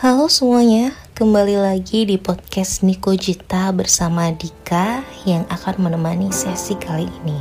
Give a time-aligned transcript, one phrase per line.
[0.00, 7.04] Halo semuanya, kembali lagi di podcast Niko Jita bersama Dika yang akan menemani sesi kali
[7.20, 7.36] ini.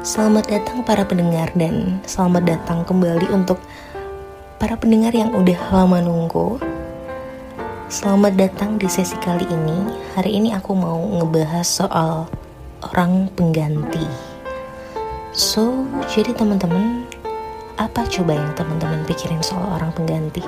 [0.00, 3.60] Selamat datang para pendengar dan selamat datang kembali untuk
[4.56, 6.56] para pendengar yang udah lama nunggu.
[7.92, 9.84] Selamat datang di sesi kali ini.
[10.16, 12.24] Hari ini aku mau ngebahas soal
[12.80, 14.08] orang pengganti.
[15.36, 17.11] So, jadi teman-teman
[17.82, 20.46] apa coba yang teman-teman pikirin soal orang pengganti?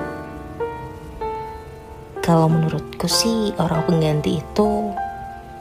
[2.23, 4.95] Kalau menurutku sih orang pengganti itu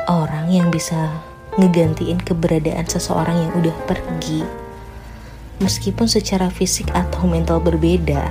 [0.07, 1.11] orang yang bisa
[1.59, 4.47] ngegantiin keberadaan seseorang yang udah pergi.
[5.59, 8.31] Meskipun secara fisik atau mental berbeda,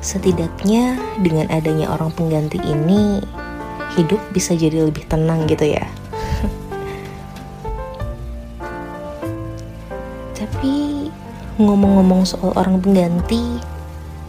[0.00, 3.20] setidaknya dengan adanya orang pengganti ini,
[3.92, 5.84] hidup bisa jadi lebih tenang gitu ya.
[10.40, 11.04] Tapi
[11.54, 13.62] ngomong-ngomong soal orang pengganti,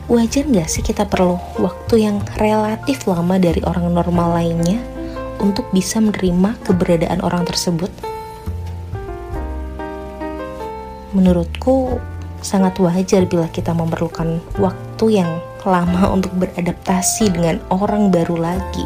[0.05, 4.77] wajar nggak sih kita perlu waktu yang relatif lama dari orang normal lainnya
[5.41, 7.89] untuk bisa menerima keberadaan orang tersebut?
[11.17, 11.97] Menurutku,
[12.45, 15.31] sangat wajar bila kita memerlukan waktu yang
[15.65, 18.85] lama untuk beradaptasi dengan orang baru lagi.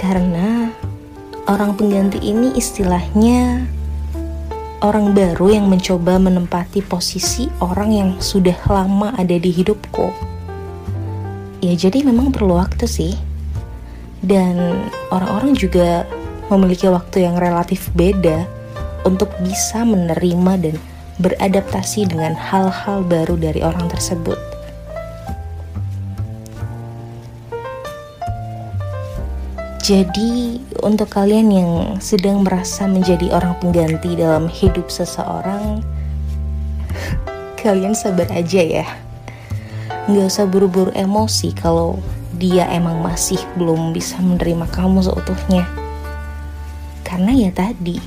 [0.00, 0.72] Karena
[1.44, 3.68] orang pengganti ini istilahnya
[4.78, 10.14] orang baru yang mencoba menempati posisi orang yang sudah lama ada di hidupku.
[11.58, 13.14] Ya jadi memang perlu waktu sih.
[14.18, 16.02] Dan orang-orang juga
[16.50, 18.46] memiliki waktu yang relatif beda
[19.06, 20.74] untuk bisa menerima dan
[21.22, 24.38] beradaptasi dengan hal-hal baru dari orang tersebut.
[29.78, 35.86] Jadi, untuk kalian yang sedang merasa menjadi orang pengganti dalam hidup seseorang,
[37.62, 38.86] kalian sabar aja ya.
[40.10, 42.02] Nggak usah buru-buru emosi kalau
[42.38, 45.62] dia emang masih belum bisa menerima kamu seutuhnya.
[47.06, 48.02] Karena ya tadi,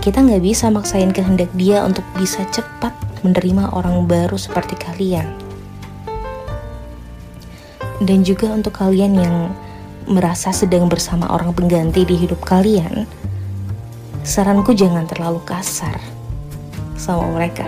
[0.00, 2.94] kita nggak bisa maksain kehendak dia untuk bisa cepat
[3.26, 5.26] menerima orang baru seperti kalian.
[8.00, 9.36] Dan juga untuk kalian yang
[10.10, 13.06] merasa sedang bersama orang pengganti di hidup kalian,
[14.26, 16.02] saranku jangan terlalu kasar
[16.98, 17.62] sama mereka.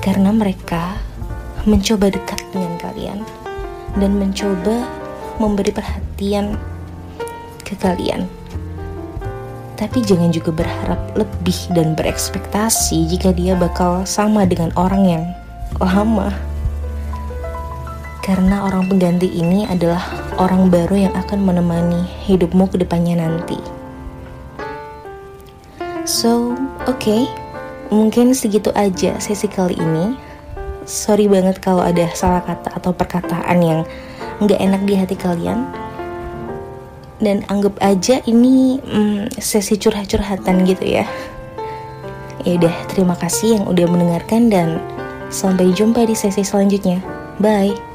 [0.00, 0.96] Karena mereka
[1.68, 3.20] mencoba dekat dengan kalian
[4.00, 4.88] dan mencoba
[5.36, 6.56] memberi perhatian
[7.60, 8.24] ke kalian.
[9.76, 15.24] Tapi jangan juga berharap lebih dan berekspektasi jika dia bakal sama dengan orang yang
[15.76, 16.32] lama.
[18.22, 19.98] Karena orang pengganti ini adalah
[20.38, 23.58] orang baru yang akan menemani hidupmu ke depannya nanti.
[26.06, 26.54] So,
[26.86, 27.26] oke, okay,
[27.90, 30.14] mungkin segitu aja sesi kali ini.
[30.86, 33.80] Sorry banget kalau ada salah kata atau perkataan yang
[34.38, 35.66] nggak enak di hati kalian.
[37.18, 41.10] Dan anggap aja ini hmm, sesi curhat-curhatan gitu ya.
[42.46, 44.78] Ya udah, terima kasih yang udah mendengarkan dan
[45.30, 47.02] sampai jumpa di sesi selanjutnya.
[47.42, 47.91] Bye.